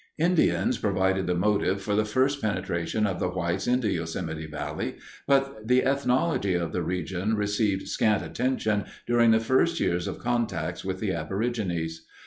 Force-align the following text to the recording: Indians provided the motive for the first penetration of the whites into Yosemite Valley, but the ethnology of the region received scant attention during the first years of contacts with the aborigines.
Indians 0.17 0.79
provided 0.79 1.27
the 1.27 1.35
motive 1.35 1.79
for 1.79 1.93
the 1.93 2.05
first 2.05 2.41
penetration 2.41 3.05
of 3.05 3.19
the 3.19 3.29
whites 3.29 3.67
into 3.67 3.87
Yosemite 3.87 4.47
Valley, 4.47 4.95
but 5.27 5.67
the 5.67 5.83
ethnology 5.83 6.55
of 6.55 6.71
the 6.71 6.81
region 6.81 7.35
received 7.35 7.87
scant 7.87 8.23
attention 8.23 8.85
during 9.05 9.29
the 9.29 9.39
first 9.39 9.79
years 9.79 10.07
of 10.07 10.17
contacts 10.17 10.83
with 10.83 11.01
the 11.01 11.11
aborigines. 11.11 12.07